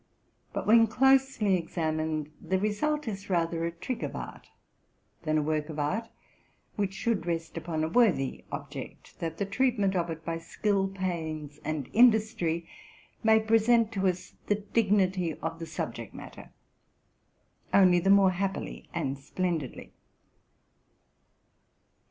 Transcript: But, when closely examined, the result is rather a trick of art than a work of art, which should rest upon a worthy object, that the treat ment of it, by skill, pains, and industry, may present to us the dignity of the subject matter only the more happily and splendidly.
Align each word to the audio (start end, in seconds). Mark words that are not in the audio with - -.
But, 0.51 0.65
when 0.65 0.87
closely 0.87 1.53
examined, 1.55 2.31
the 2.41 2.57
result 2.57 3.07
is 3.07 3.29
rather 3.29 3.63
a 3.67 3.71
trick 3.71 4.01
of 4.01 4.15
art 4.15 4.47
than 5.21 5.37
a 5.37 5.43
work 5.43 5.69
of 5.69 5.77
art, 5.77 6.09
which 6.75 6.95
should 6.95 7.27
rest 7.27 7.55
upon 7.55 7.83
a 7.83 7.87
worthy 7.87 8.43
object, 8.51 9.19
that 9.19 9.37
the 9.37 9.45
treat 9.45 9.77
ment 9.77 9.95
of 9.95 10.09
it, 10.09 10.25
by 10.25 10.39
skill, 10.39 10.87
pains, 10.87 11.59
and 11.63 11.87
industry, 11.93 12.67
may 13.21 13.39
present 13.39 13.91
to 13.91 14.07
us 14.07 14.33
the 14.47 14.55
dignity 14.73 15.35
of 15.35 15.59
the 15.59 15.67
subject 15.67 16.15
matter 16.15 16.51
only 17.71 17.99
the 17.99 18.09
more 18.09 18.31
happily 18.31 18.89
and 18.95 19.19
splendidly. 19.19 19.93